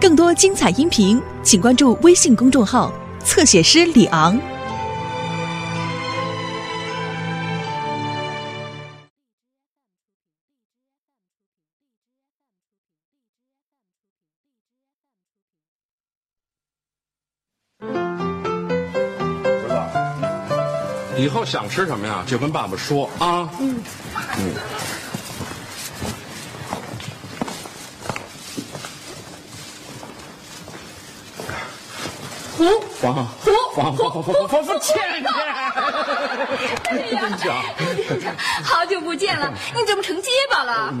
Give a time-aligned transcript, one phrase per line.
[0.00, 2.92] 更多精彩音频，请关注微信公众号
[3.24, 4.38] “侧写师李昂”。
[17.80, 17.90] 儿
[21.16, 23.50] 子，以后想吃什么呀，就跟爸爸说啊。
[23.58, 23.82] 嗯。
[24.38, 24.54] 嗯。
[32.58, 32.64] 胡
[33.06, 34.96] 王胡王胡王王王王倩
[36.90, 37.54] 倩，真巧，
[38.64, 40.92] 好久不见了，你怎么成结巴了？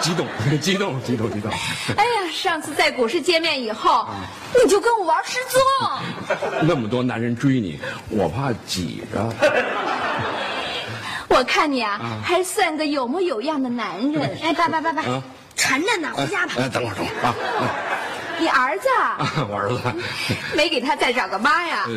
[0.00, 0.26] 激动
[0.60, 1.52] 激动激动激动。
[1.96, 4.08] 哎呀，上次在股市见面以后，
[4.60, 5.62] 你就跟我玩失踪。
[6.62, 7.78] 那么多男人追你，
[8.10, 9.32] 我怕挤着。
[11.28, 14.36] 我看你啊，还算个有模有样的男人。
[14.42, 15.22] 哎，爸爸爸爸啊，
[15.54, 16.54] 馋着呢，回家吧。
[16.58, 17.34] 哎，等会儿等会儿啊。
[18.38, 19.80] 你儿子啊啊， 我儿子，
[20.56, 21.84] 没给他再找个妈呀？
[21.86, 21.92] 呃，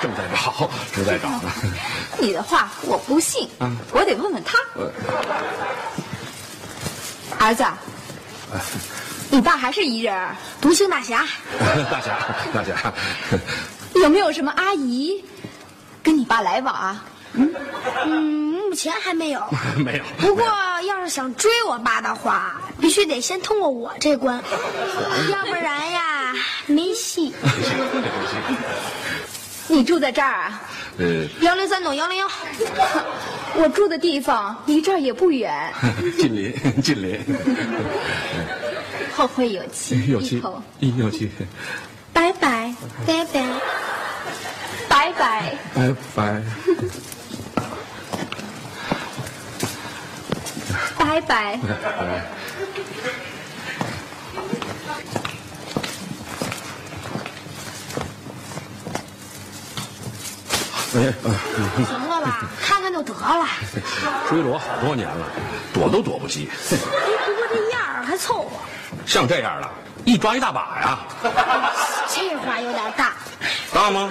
[0.00, 1.50] 正在找，正在找呢。
[2.18, 3.48] 你的话我不信，
[3.92, 4.58] 我得问问他。
[4.74, 4.90] 呃
[7.38, 7.64] 儿子，
[9.30, 10.28] 你爸还是一人，
[10.60, 11.24] 独行大侠，
[11.90, 12.18] 大侠，
[12.52, 12.92] 大侠，
[13.94, 15.22] 有没有什么阿姨
[16.02, 17.04] 跟你爸来往啊？
[17.34, 17.52] 嗯，
[18.68, 19.42] 目前还没有。
[19.84, 20.04] 没有。
[20.18, 20.44] 不过
[20.86, 24.42] 要是想追我爸的话，必须得先通过我这关，
[25.30, 26.32] 要不然呀
[26.66, 27.32] 没戏。
[29.68, 30.62] 你住在这儿啊？
[30.98, 32.26] 呃，幺零三栋幺零幺，
[33.54, 35.72] 我住的地方离这儿也不远，
[36.18, 37.20] 近邻近邻，
[39.14, 40.42] 后会有期，有期
[40.80, 41.30] 一有期，
[42.12, 42.74] 拜拜，
[43.06, 43.44] 拜拜。
[44.88, 45.56] 拜拜。
[45.74, 46.42] 拜拜。
[51.18, 51.58] 拜拜。
[60.94, 61.12] 哎，
[61.84, 63.46] 行了吧，看看就得了。
[64.28, 65.26] 追了我好多年了，
[65.72, 66.48] 躲都躲不及。
[66.70, 66.76] 哎，
[67.26, 68.50] 不过这样儿还凑合，
[69.04, 69.68] 像这样的，
[70.04, 71.00] 一抓一大把呀，
[72.08, 73.14] 这话有点大。
[73.74, 74.08] 大吗？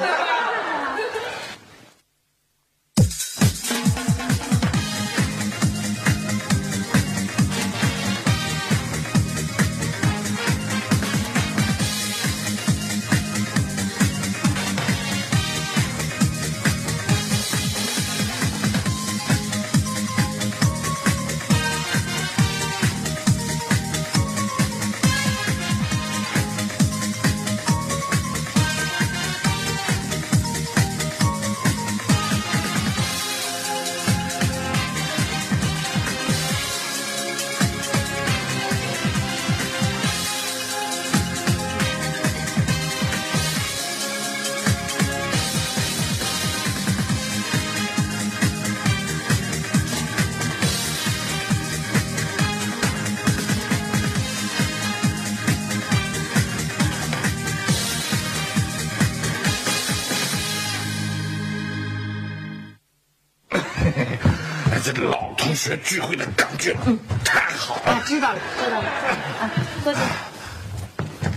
[65.57, 67.93] 学聚会的感觉嗯太好了。
[67.93, 68.87] 啊，知道了，知道了。
[68.87, 69.49] 啊，
[69.83, 69.99] 坐下。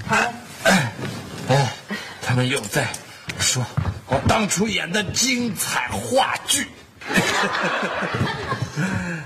[0.06, 0.32] 好了，
[0.64, 0.92] 哎，
[2.20, 2.86] 他们又在
[3.38, 3.64] 说
[4.06, 6.68] 我当初演的精彩话剧。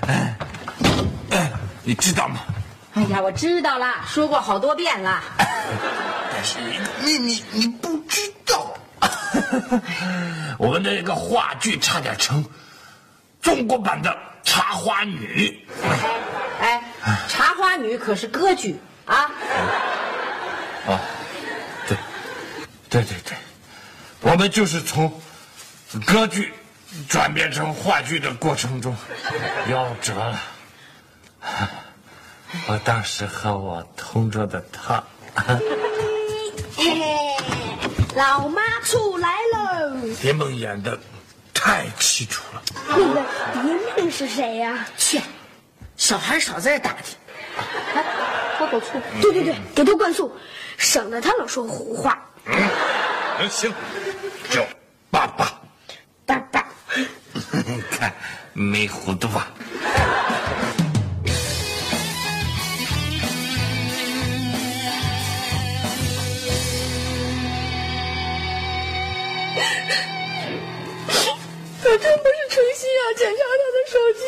[0.07, 0.35] 哎，
[1.31, 1.51] 哎，
[1.83, 2.39] 你知道吗？
[2.93, 5.21] 哎呀，我知道了，说过好多遍了。
[6.31, 8.73] 但是有一个秘密你不知道，
[10.57, 12.43] 我们那个话剧差点成
[13.45, 14.09] 中国版的
[14.43, 15.63] 《茶花女》。
[16.59, 16.81] 哎，
[17.29, 18.75] 茶花女可是歌剧
[19.05, 19.29] 啊。
[20.87, 20.99] 啊，
[21.87, 21.95] 对，
[22.89, 23.37] 对对对，
[24.21, 25.21] 我们就是从
[26.07, 26.53] 歌剧
[27.07, 28.97] 转变成话剧的过程中
[29.69, 30.41] 夭折了。
[32.67, 35.03] 我当时和我同桌的他，
[35.35, 35.55] 嘿
[36.75, 37.37] 嘿，
[38.15, 40.15] 老妈出来喽！
[40.19, 40.97] 蝶梦演的
[41.65, 42.61] 太凄楚了。
[42.87, 45.19] 那个敌人是谁呀、切，
[45.97, 47.17] 小孩少在这打听。
[47.95, 48.03] 来，
[48.59, 49.01] 喝口醋。
[49.19, 50.31] 对对对，给他灌醋，
[50.77, 52.23] 省得他老说胡话。
[52.45, 53.73] 嗯，行，
[54.51, 54.63] 叫
[55.09, 55.59] 爸爸。
[56.23, 56.63] 爸爸，
[57.89, 58.13] 看
[58.53, 59.47] 没糊涂吧？
[73.13, 74.19] 检查他的手机，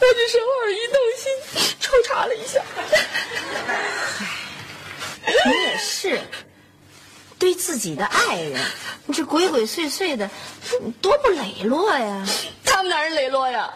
[0.00, 1.24] 我只是偶尔一动心，
[1.80, 2.62] 抽查了一下。
[5.24, 6.20] 嗨，你也是，
[7.38, 8.60] 对自己的爱人，
[9.06, 10.30] 你这鬼鬼祟祟的，
[11.00, 12.26] 多不磊落呀！
[12.64, 13.72] 他们哪人磊落呀？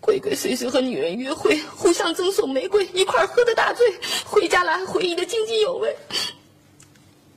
[0.00, 3.86] 鬼鬼祟祟和女人约会，互相赠送玫瑰，一块喝的大醉，
[4.24, 5.94] 回家来回忆的津津有味。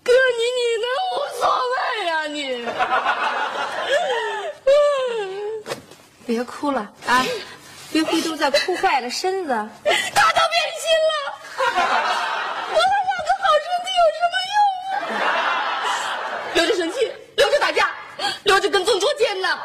[0.04, 2.66] 哥，你你能无所谓呀、你？
[6.25, 7.25] 别哭了啊！
[7.91, 9.50] 别回头再哭坏了身子。
[9.50, 11.13] 他都变心了，
[12.69, 14.56] 我还养个好身体有什么用
[15.19, 15.21] 啊？
[16.53, 17.91] 留着生气，留着打架，
[18.44, 19.59] 留着跟踪捉奸呢。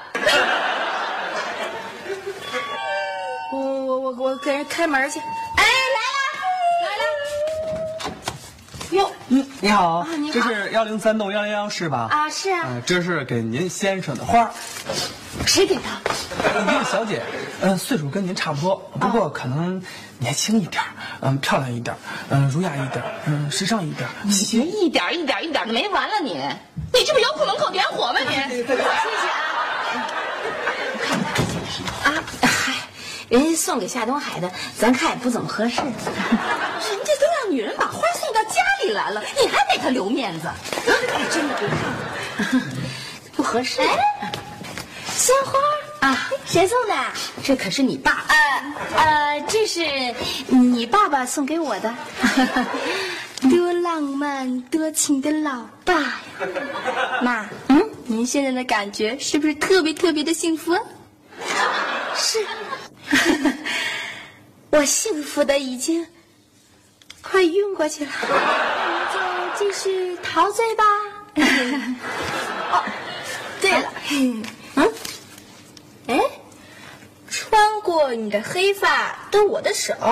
[3.53, 5.21] 我我我我给人开门去。
[5.21, 5.25] 哎，
[5.95, 5.99] 来
[6.35, 6.43] 了，
[6.83, 7.05] 来了。
[8.91, 12.09] 哟嗯，你好，你好这是幺零三栋幺零幺室吧？
[12.11, 14.51] 啊，是啊，嗯，这是给您先生的花，
[15.47, 15.83] 谁给的？
[16.63, 17.23] 一个小姐，
[17.61, 19.83] 嗯，岁数跟您差不多，不过可能
[20.19, 20.89] 年轻一点儿，
[21.21, 21.99] 嗯，漂亮一点儿，
[22.31, 24.33] 嗯，儒雅一点儿，嗯，时尚一点你。
[24.33, 26.41] 学一点一点一点的没完了你，
[26.93, 28.35] 你这不遥控门口点火吗你？
[28.49, 28.87] 谢谢啊。
[32.05, 32.13] 啊，
[32.43, 32.73] 嗨，
[33.29, 35.81] 人家送给夏东海的，咱看也不怎么合适。
[35.81, 40.49] 人家都让女人把花送到家里来了，你还给他留面子？
[41.31, 42.61] 真的别看，
[43.35, 43.81] 不合适。
[45.17, 45.59] 鲜花
[46.09, 46.95] 啊，谁送的？
[47.45, 48.25] 这可是你爸。
[48.29, 48.37] 呃
[48.97, 49.85] 呃，这是
[50.49, 51.95] 你爸爸送给我的，
[53.51, 56.21] 多浪漫多情的老爸呀！
[57.21, 60.75] 妈，嗯，您现在的感觉是不是特别特别的幸福？
[62.17, 62.39] 是，
[64.73, 66.07] 我幸福的已经
[67.21, 68.11] 快晕过去了。
[68.31, 69.19] 那就
[69.59, 70.85] 继续陶醉吧。
[72.73, 72.83] 哦，
[73.61, 74.43] 对了，嗯，
[74.77, 74.89] 哎。
[77.57, 79.95] 穿过你的黑发的我的手，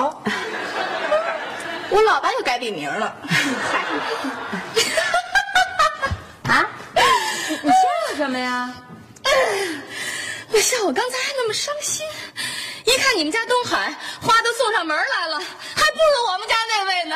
[1.91, 3.05] 我老爸又改笔名了。
[6.49, 6.65] 啊，
[6.95, 7.01] 你
[7.61, 8.73] 你笑什么呀？
[10.49, 12.03] 我笑我刚才还那么伤心？
[12.83, 17.15] 一看你们家东海花都送上门来了，还不如我们家那位呢。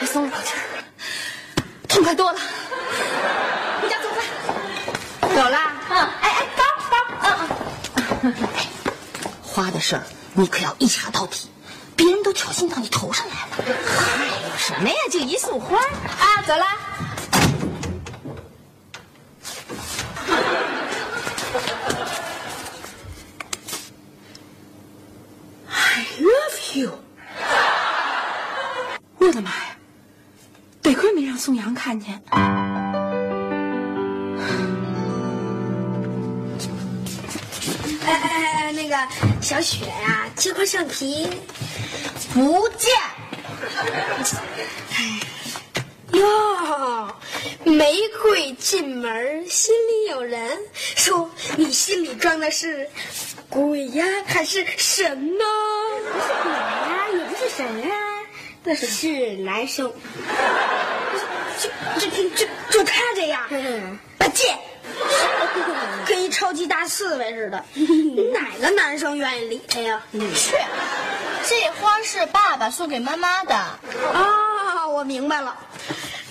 [0.00, 0.62] 我松了口气儿。
[1.88, 2.38] 痛快多了。
[3.82, 4.24] 回家做饭。
[5.34, 5.72] 走啦。
[5.90, 6.37] 嗯，哎。
[9.42, 10.02] 花的事儿
[10.34, 11.48] 你可要一查到底，
[11.96, 13.48] 别人都挑衅到你头上来了。
[13.56, 14.94] 还有什么呀？
[15.10, 16.42] 就一束花啊！
[16.46, 16.64] 走了。
[25.70, 26.98] I love you。
[29.18, 29.76] 我的妈呀！
[30.82, 32.22] 得亏没让宋阳看见。
[38.22, 38.96] 哎，那个
[39.40, 41.28] 小雪呀、这块橡皮
[42.32, 42.94] 不见。
[44.94, 45.20] 哎
[46.12, 47.14] 哟，
[47.64, 50.58] 玫瑰进门，心里有人。
[50.96, 52.88] 说你心里装的是
[53.48, 55.44] 鬼呀，还是神呢？
[56.12, 57.94] 不是鬼呀，也不是神啊，
[58.64, 59.92] 那是男生。
[61.58, 61.68] 就
[62.00, 63.48] 就就就就他这样，
[64.18, 64.58] 不见。
[66.06, 67.64] 跟一超级大刺猬似的，
[68.32, 70.02] 哪个男生愿意理他呀？
[70.12, 70.56] 去，
[71.46, 73.54] 这花是爸爸送给妈妈的。
[74.14, 75.56] 哦，我明白了，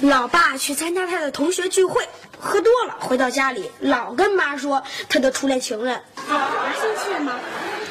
[0.01, 2.07] 老爸去参加他的同学聚会，
[2.39, 7.39] 喝多了，回到家里老跟妈说他的初恋情人，妈生气了吗？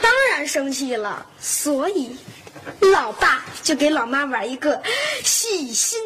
[0.03, 2.17] 当然生气了，所以
[2.81, 4.83] 老爸就给老妈玩一个
[5.23, 6.01] 洗心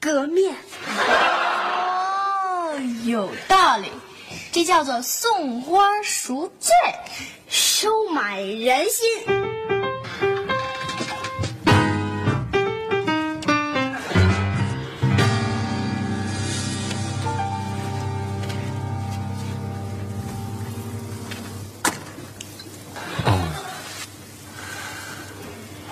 [0.00, 0.56] 革面。
[0.98, 2.72] 哦，
[3.04, 3.90] 有道理，
[4.52, 6.72] 这叫做送花赎罪。
[7.48, 9.06] 收买人心。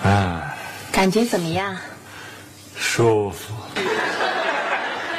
[0.03, 0.57] 哎，
[0.93, 1.77] 感觉怎么样？
[2.77, 3.55] 舒服。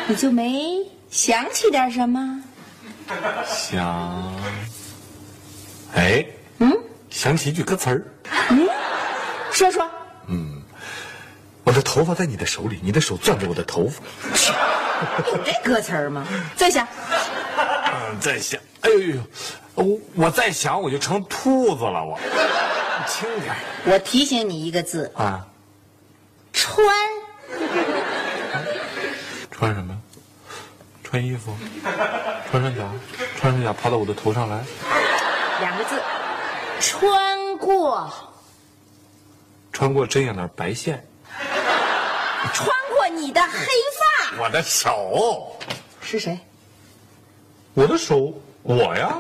[0.08, 2.44] 你就没想起点什么？
[3.46, 4.34] 想，
[5.94, 6.26] 哎，
[6.60, 6.72] 嗯
[7.10, 8.04] 想起一句歌词儿，
[8.50, 8.68] 嗯，
[9.52, 9.90] 说说。
[10.28, 10.62] 嗯
[11.64, 14.04] 我的头发在你的手里，你的手攥着我的头发。
[15.28, 16.28] 有这歌词儿吗？
[16.56, 16.88] 再想。
[17.58, 19.22] 嗯，再想，哎呦呦，
[19.74, 22.20] 我我再想，我就成兔子了，我。
[23.08, 25.48] 轻点我提醒你一个字：啊，
[26.54, 26.86] 穿
[29.74, 29.98] 什么？
[31.16, 31.56] 穿衣服，
[32.52, 32.82] 穿上甲，
[33.40, 34.62] 穿上甲爬到我的头上来。
[35.62, 35.98] 两个字，
[36.82, 38.12] 穿过，
[39.72, 41.08] 穿过针眼那白线，
[42.54, 44.44] 穿过你的黑发。
[44.44, 45.58] 我的手，
[46.02, 46.38] 是谁？
[47.76, 49.18] 我的手，我呀，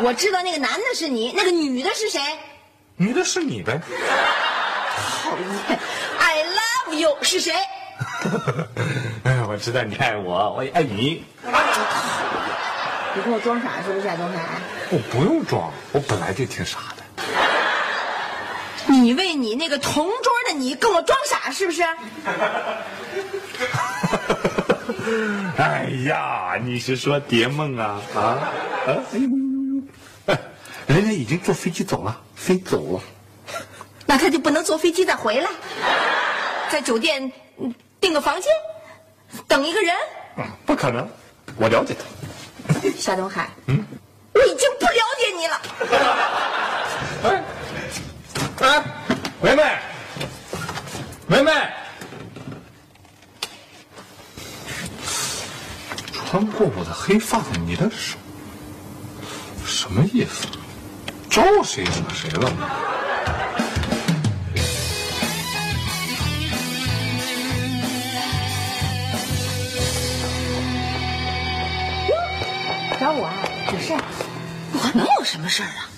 [0.00, 2.18] 我知道那个男的是你，那个女的是谁？
[2.96, 3.78] 女的是你呗。
[5.22, 5.78] 讨厌
[6.18, 7.52] ，I love you 是谁？
[9.48, 11.24] 哎，我知道你爱我，我也爱你。
[13.14, 14.60] 你跟我装傻是不是，夏东海？
[14.90, 17.02] 我不用装，我本来就挺傻的。
[18.86, 21.82] 你为你那个同桌的你跟我装傻是不是？
[25.56, 28.38] 哎呀，你是说蝶梦啊啊啊！
[28.86, 29.82] 哎呦呦呦！
[30.26, 30.38] 哎，
[30.86, 33.00] 人家已经坐飞机走了，飞走了。
[34.04, 35.48] 那他就不能坐飞机再回来，
[36.70, 38.52] 在酒店嗯订个房间，
[39.46, 39.94] 等一个人。
[40.36, 41.08] 嗯，不可能，
[41.56, 42.04] 我了解他。
[42.96, 43.84] 夏东海，嗯，
[44.34, 45.60] 我已经不了解你了。
[47.24, 47.42] 哎，
[48.60, 48.84] 哎，
[49.40, 49.78] 梅梅，
[51.26, 51.52] 梅梅，
[56.12, 58.16] 穿过我的黑发的你的手，
[59.64, 60.46] 什么意思？
[61.30, 62.50] 招谁惹谁了？
[73.08, 73.32] 找我啊？
[73.72, 73.94] 有事？
[74.74, 75.88] 我能有什么事儿啊？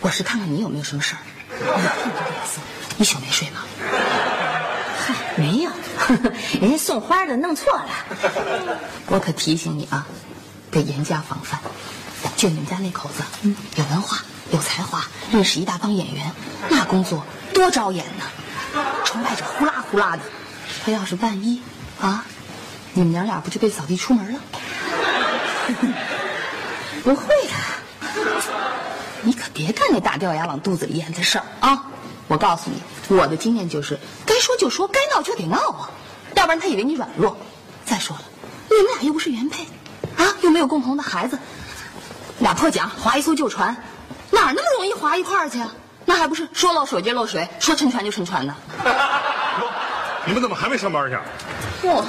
[0.00, 1.20] 我是看看你有没有什么事儿。
[1.50, 2.60] 你看你这脸色，
[2.96, 3.60] 一宿没睡吗？
[5.06, 5.70] 嗨，没有，
[6.58, 7.84] 人家送花的弄错了。
[9.08, 10.06] 我可提醒你啊，
[10.70, 11.60] 得严加防范。
[12.38, 16.32] 就你们家那口子，嗯，有文化，有才华，认识一大帮演员，
[16.70, 18.24] 那工作多招眼呢。
[19.04, 20.20] 崇拜者呼啦呼啦的，
[20.82, 21.60] 他要是万一
[22.00, 22.24] 啊，
[22.94, 24.40] 你们娘俩不就被扫地出门了？
[27.06, 27.52] 不会的，
[29.22, 31.84] 你可别干那大掉牙往肚子里咽的事儿啊！
[32.26, 32.82] 我告诉你，
[33.16, 33.96] 我的经验就是，
[34.26, 35.88] 该说就说，该闹就得闹啊，
[36.34, 37.36] 要不然他以为你软弱。
[37.84, 38.22] 再说了，
[38.68, 39.62] 你们俩又不是原配，
[40.16, 41.38] 啊，又没有共同的孩子，
[42.40, 43.76] 俩破桨划一艘旧船，
[44.32, 45.72] 哪儿那么容易划一块儿去啊？
[46.06, 48.56] 那还不是说漏水就漏水，说沉船就沉船呢？
[50.26, 51.16] 你们怎么还没上班去？
[51.86, 52.02] 嚯、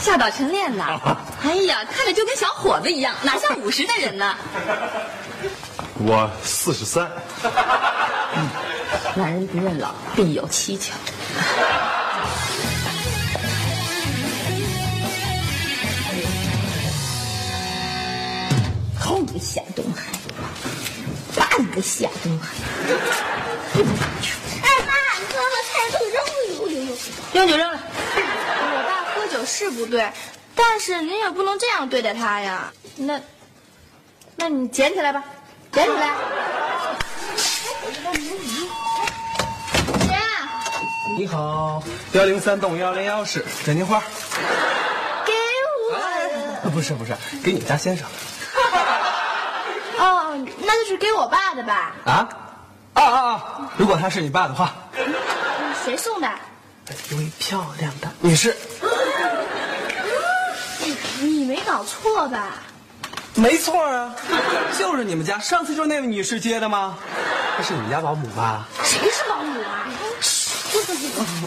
[0.00, 0.84] 下岛晨练呢？
[1.44, 4.34] 哎呀，看着就跟小伙子一样，哪像五十的人呢？
[6.00, 7.10] 我四十三。
[9.14, 10.92] 男人不认老，必有蹊跷。
[18.98, 20.10] 好你个夏东海，
[21.36, 22.48] 半个夏东海！
[23.74, 23.82] 哎
[24.86, 26.92] 妈，你看把菜都扔了，呦呦呦！
[27.34, 27.78] 扔就扔了。
[28.16, 30.10] 我爸喝酒是不对，
[30.54, 32.72] 但是您也不能这样对待他呀。
[32.96, 33.20] 那，
[34.36, 35.22] 那你捡起来吧，
[35.72, 36.14] 捡起来。
[40.00, 40.16] 姐，
[41.16, 41.82] 你好，
[42.12, 44.02] 幺零三栋幺零幺室，蒋金花。
[45.24, 45.32] 给
[45.90, 45.94] 我。
[45.96, 48.06] 啊不是不是，给你们家先生。
[49.98, 51.94] 哦，那就是给我爸的吧？
[52.04, 52.28] 啊？
[52.94, 53.70] 啊啊啊！
[53.76, 54.72] 如果他是你爸的话，
[55.84, 56.30] 谁送的？
[57.10, 58.56] 一位漂亮的女士。
[61.74, 62.50] 搞错吧？
[63.34, 64.14] 没错啊，
[64.78, 66.96] 就是你们家，上次就是那位女士接的吗？
[67.56, 68.68] 她是你们家保姆吧？
[68.84, 69.88] 谁是保姆啊？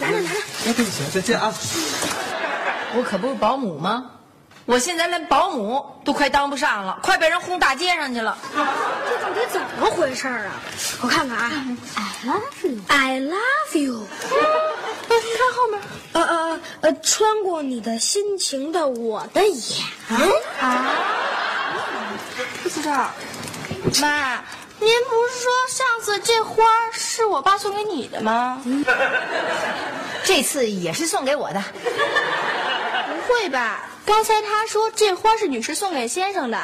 [0.02, 0.36] 拿着拿着。
[0.66, 1.50] 哎，对不起，再见啊。
[2.94, 4.10] 我可不是保姆吗？
[4.66, 8.36] 我现在连保姆都快当不上了，快被人轰大街上去了。
[8.54, 10.52] 这到底怎么回事儿啊？
[11.00, 11.50] 我看看啊，
[11.96, 14.06] I love you，I love you。
[15.22, 15.80] 你看后面。
[16.12, 19.84] 呃呃呃，穿过你的心情的我的眼。
[20.60, 20.92] 啊？
[22.62, 23.10] 不知道。
[24.00, 24.42] 妈，
[24.80, 28.62] 您不是说上次这花是我爸送给你的吗？
[30.24, 31.62] 这次也是送给我的。
[31.82, 33.84] 不会吧？
[34.06, 36.58] 刚才他说这花是女士送给先生的。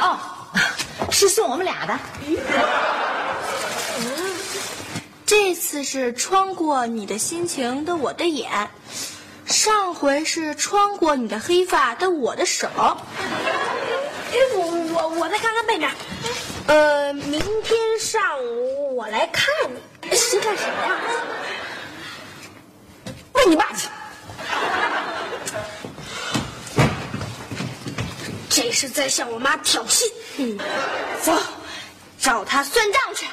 [0.00, 0.18] 哦，
[1.10, 1.98] 是送我们俩的。
[5.24, 8.68] 这次是穿过你的心情的我的眼，
[9.46, 12.68] 上回是穿过你的黑发的我的手。
[12.76, 15.90] 哎，我我我再看看背面。
[16.66, 19.46] 呃，明天上午我来看
[20.02, 21.00] 你，谁看谁呀、
[23.32, 23.88] 问你爸去。
[28.48, 30.04] 这是在向我妈挑衅。
[30.36, 30.58] 嗯，
[31.22, 31.32] 走，
[32.18, 33.26] 找他算账去。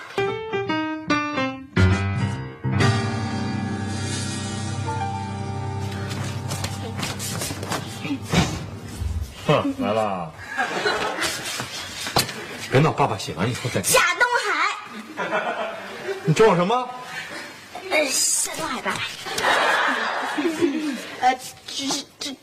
[9.50, 10.32] 哼，来了。
[12.72, 15.74] 别闹，爸爸写完以后再给夏东海，
[16.24, 16.88] 你叫我什么？
[17.90, 19.02] 呃，夏东海爸爸。
[21.22, 22.36] 呃，这是这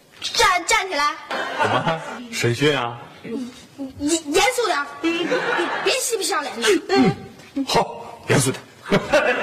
[0.66, 1.14] 站起来，
[1.62, 2.98] 怎么审讯啊？
[3.22, 5.12] 严严肃点，别
[5.84, 6.68] 别嬉皮笑脸的。
[7.54, 8.60] 嗯，好，严肃点。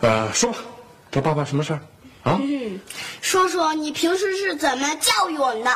[0.00, 0.58] 呃，说吧，
[1.12, 1.80] 找爸爸什么事儿？
[2.22, 2.38] 啊？
[3.20, 5.70] 说说你平时是怎么教育我们的？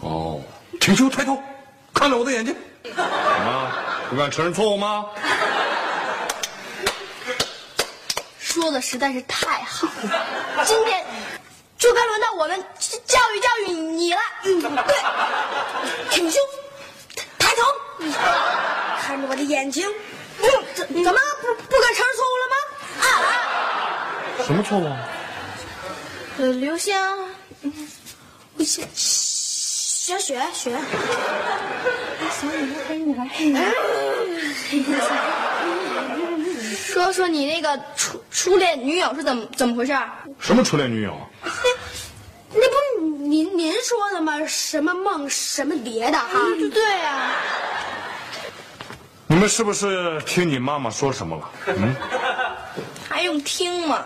[0.00, 0.40] 哦，
[0.80, 1.42] 挺胸抬头，
[1.92, 2.54] 看着我的眼睛。
[2.82, 3.72] 怎么？
[4.10, 5.06] 不敢承认错误吗？
[8.38, 9.88] 说的实在是太好
[10.56, 11.04] 了，今天
[11.76, 14.20] 就该轮到我们教育教育你了。
[14.44, 14.94] 嗯，对，
[16.10, 16.40] 挺胸，
[17.36, 17.62] 抬头，
[19.00, 19.92] 看着我的眼睛。
[20.38, 22.56] 嗯，怎怎么不不敢承认错误了吗？
[23.00, 24.46] 啊啊！
[24.46, 24.88] 什么错误？
[26.36, 26.92] 呃，刘星，
[27.62, 27.72] 嗯，
[28.56, 30.76] 我小小雪雪，
[32.32, 33.28] 小女孩女孩。
[36.76, 39.96] 说说你那个初初恋女友是怎么怎么回事？
[40.40, 41.16] 什么初恋女友？
[42.52, 44.44] 那不是您您说的吗？
[44.46, 46.28] 什么梦什么蝶的哈？
[46.72, 47.30] 对啊。
[49.28, 51.48] 你们是不是听你妈妈说什么了？
[51.66, 51.94] 嗯，
[53.08, 54.04] 还用听吗？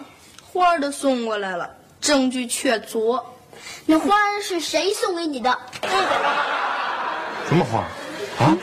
[0.51, 1.69] 花儿都送过来了，
[2.00, 3.23] 证据确凿。
[3.87, 5.59] 那花是谁送给你的？
[7.49, 7.78] 什么花？
[8.38, 8.57] 啊？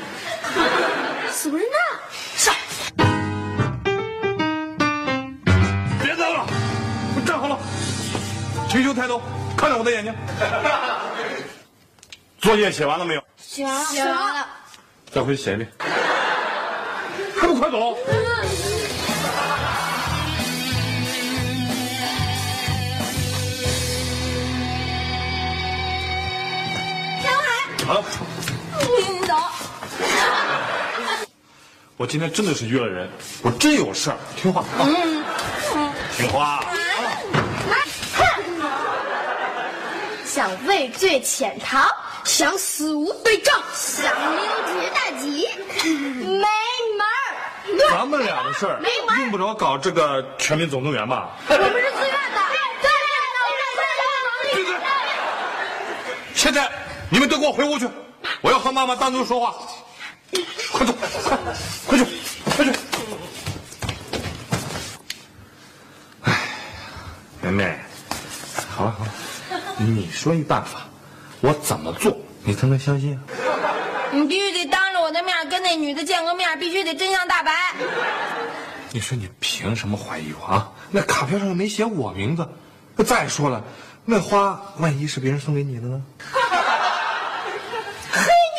[1.31, 1.77] 死人呢？
[2.35, 2.53] 上！
[6.01, 6.45] 别等了，
[7.15, 7.57] 我站好了，
[8.69, 9.21] 请求抬头，
[9.57, 10.13] 看着我的眼睛。
[12.39, 13.23] 作业写完了没有？
[13.37, 14.47] 写完了，写完了。
[15.11, 15.71] 再回去写一遍。
[17.37, 17.97] 还不快走！
[18.05, 18.15] 田
[27.85, 28.03] 海，好了，
[28.79, 29.35] 你走。
[31.97, 33.09] 我今天真的是约了人，
[33.43, 34.89] 我真有事儿，听话啊！
[36.17, 36.65] 听话。
[40.25, 41.87] 想畏罪潜逃，
[42.23, 45.47] 想死无对证，想溜之大吉，
[45.83, 47.13] 没门儿。
[47.89, 48.81] 咱们俩的事儿
[49.19, 51.29] 用不着搞这个《全民总动员》吧？
[51.47, 52.41] 我们是自愿的，
[52.81, 53.37] 自愿的，
[54.53, 54.83] 自愿的。
[56.33, 56.69] 现在
[57.09, 57.87] 你们都给我回屋去，
[58.41, 59.55] 我要和妈妈单独说话。
[60.71, 61.37] 快走，快，
[61.87, 62.05] 快去，
[62.55, 62.73] 快去！
[66.23, 66.41] 哎，
[67.41, 67.79] 梅梅，
[68.69, 69.11] 好了好了，
[69.77, 70.81] 你说一办法，
[71.41, 73.23] 我怎么做你才能相信啊？
[74.11, 77.73] 你必须得当着我的面跟那女的见个面，必须得真相大白。
[78.91, 80.71] 你说你凭什么怀疑我啊？
[80.91, 82.47] 那卡片上又没写我名字。
[83.05, 83.63] 再说了，
[84.05, 86.01] 那花万一是别人送给你的呢？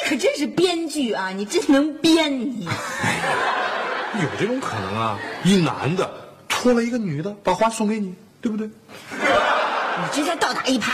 [0.09, 1.31] 可真是编剧啊！
[1.31, 2.65] 你真能编你。
[4.23, 5.19] 有这种可能啊？
[5.45, 6.09] 一男的
[6.49, 8.67] 拖了一个女的把花送给你，对不对？
[9.11, 10.93] 你这叫倒打一耙。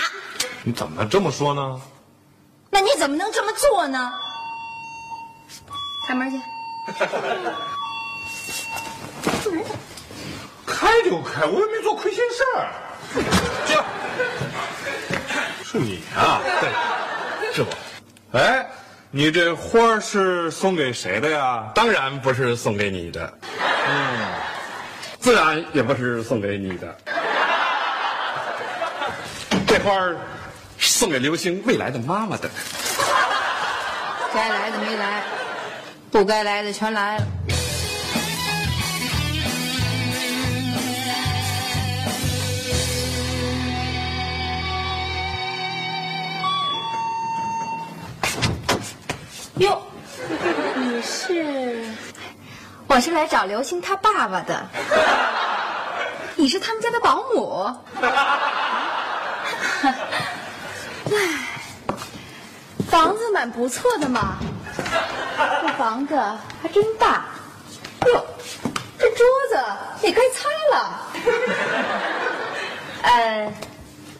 [0.64, 1.78] 你怎么能这么说呢？
[2.70, 4.12] 那你怎么能这么做呢？
[6.08, 6.40] 开门去。
[10.66, 12.72] 开就开，我又没做亏心事儿。
[13.66, 13.84] 进来。
[15.62, 16.40] 是你啊？
[16.60, 16.70] 对，
[17.52, 17.68] 是我。
[18.38, 18.66] 哎。
[19.14, 21.70] 你这花是送给谁的呀？
[21.74, 23.30] 当然不是送给你的，
[23.86, 24.18] 嗯，
[25.20, 26.96] 自然也不是送给你的。
[29.66, 30.16] 这花儿
[30.78, 32.48] 送给刘星未来的妈妈的。
[34.32, 35.22] 该来的没来，
[36.10, 37.24] 不该来的全来了。
[51.32, 51.84] 是？
[52.86, 54.66] 我是来找刘星他爸爸的。
[56.36, 57.74] 你是他们家的保姆。
[59.82, 59.94] 哎，
[62.88, 64.36] 房子蛮不错的嘛，
[65.62, 66.16] 这房子
[66.62, 67.24] 还真大。
[68.06, 68.26] 哟，
[68.98, 69.58] 这桌子
[70.02, 71.00] 也该擦了。
[73.02, 73.52] 呃，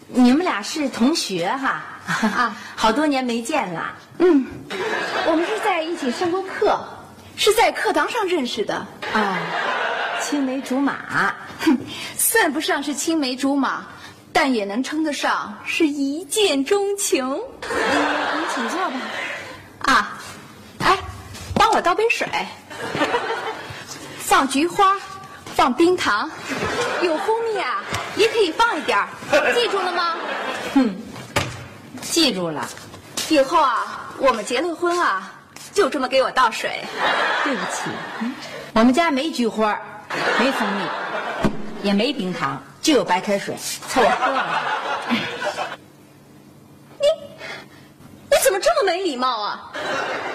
[0.09, 1.83] 你们俩是同学哈？
[2.07, 3.95] 啊，好多年没见了。
[4.19, 4.47] 嗯。
[5.25, 6.79] 我们是在一起上过课，
[7.37, 8.75] 是在课堂上认识的
[9.13, 9.39] 啊，
[10.21, 11.77] 青梅竹马，哼
[12.17, 13.85] 算不上是青梅竹马，
[14.33, 17.27] 但也能称得上是一见钟情。
[17.35, 18.93] 你请坐吧。
[19.81, 20.19] 啊，
[20.79, 20.99] 哎，
[21.55, 22.29] 帮我倒杯水，
[24.19, 24.97] 放菊花，
[25.55, 26.31] 放冰糖，
[27.03, 27.83] 有蜂蜜啊，
[28.17, 28.97] 也可以放一点
[29.55, 30.17] 记住了吗？
[30.75, 30.95] 嗯，
[32.01, 32.69] 记住了，
[33.29, 33.99] 以后啊。
[34.19, 35.32] 我们结了婚啊，
[35.73, 36.85] 就这么给我倒水。
[37.45, 37.91] 对不起，
[38.75, 39.81] 我们家没菊花，
[40.39, 40.85] 没蜂蜜，
[41.83, 43.57] 也没冰糖，就有白开水，
[43.89, 44.33] 凑合喝
[47.01, 48.59] 你怎么。
[48.61, 49.73] 这么没礼貌啊？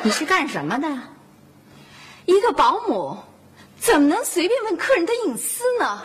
[0.01, 0.87] 你是干什么的？
[2.25, 3.17] 一个保姆
[3.79, 6.01] 怎么能随便问客人的隐私呢？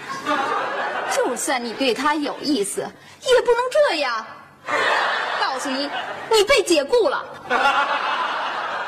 [1.11, 4.25] 就算你对他有意思，也不能这样。
[5.41, 5.91] 告诉你，
[6.31, 7.25] 你被解雇了。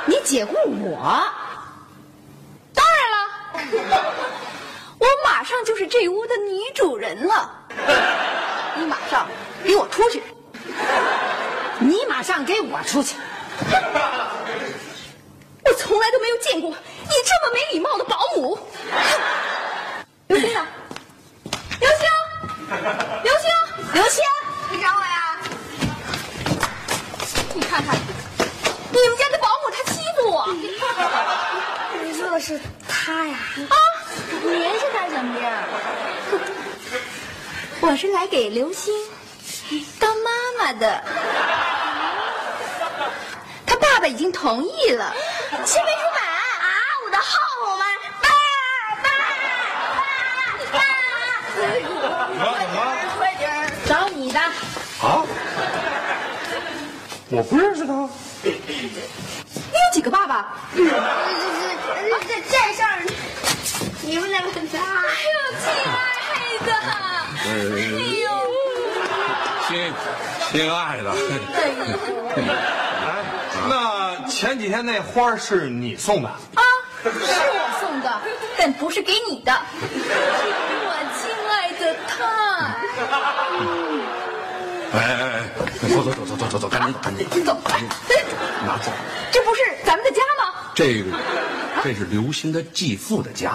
[0.07, 1.25] 你解雇我？
[2.75, 3.17] 当然了，
[4.99, 7.51] 我马上就是这屋的女主人了。
[8.77, 9.27] 你马上
[9.63, 10.23] 给我出去！
[11.79, 13.17] 你马上给我出去！
[15.65, 16.77] 我从来都没有见过你
[17.25, 18.59] 这么没礼貌的保姆。
[20.27, 20.67] 刘星啊，
[21.81, 21.99] 刘星，
[37.95, 38.93] 我是来给刘星
[40.01, 41.01] 当妈妈的。
[43.65, 45.15] 他爸爸已经同意了，
[45.65, 46.75] 青梅竹马啊！
[47.05, 47.87] 我的后母们，
[48.21, 48.29] 爸
[49.05, 49.07] 爸
[50.73, 50.77] 爸爸，
[51.55, 51.63] 怎
[51.95, 53.15] 么了？
[53.17, 53.73] 快点！
[53.87, 54.41] 找你的。
[54.41, 55.23] 啊？
[57.31, 57.93] 我不认识他。
[58.43, 60.53] 你有几个爸爸？
[60.75, 63.07] 这这这事儿，
[64.03, 64.79] 你们得问他。
[64.79, 66.14] 哎呦，亲爱
[69.69, 69.93] 亲
[70.51, 71.11] 亲爱的，
[72.35, 72.41] 哎，
[73.69, 76.29] 那前几天那花是你送的？
[76.29, 76.39] 啊，
[77.03, 78.21] 是我送的，
[78.57, 80.05] 但不是给你的，是给
[80.87, 82.15] 我亲爱的他。
[84.95, 87.89] 哎哎哎，走走走走走走走，赶紧走赶紧走，赶紧
[88.65, 88.91] 拿走。
[89.31, 90.55] 这不是咱们的家吗？
[90.75, 91.11] 这个，
[91.83, 93.53] 这是刘星的继父的家。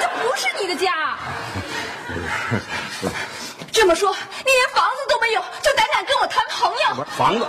[0.00, 1.18] 这不是你的家。
[3.72, 6.94] 这么说，你连房子都没有，就胆敢跟我谈朋友？
[6.94, 7.48] 不是房子啊，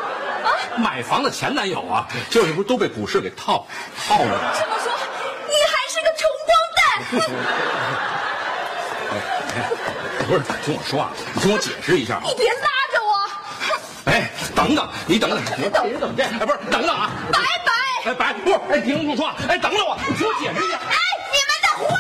[0.78, 3.66] 买房的前男友啊，就是不是都被股市给套
[4.08, 4.54] 套了？
[4.60, 4.94] 这么说，
[5.48, 6.82] 你还是个穷光蛋！
[10.28, 12.22] 不是，听我说啊，你听我解释一下啊。
[12.24, 13.10] 你别拉着我！
[14.06, 16.24] 哎，等等，你等等，你等你怎么这？
[16.24, 17.10] 哎，不是，等等啊！
[17.32, 17.72] 拜拜！
[18.06, 20.78] 哎，白，不是，哎，停住说话，哎，等等我，你听我解释一下。
[20.78, 20.98] 哎，
[21.34, 22.00] 你们的花儿！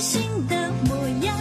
[0.00, 1.36] 新的模样。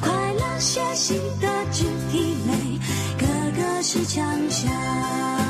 [0.00, 2.80] 快乐学习的肢体美，
[3.16, 5.49] 个个是强项。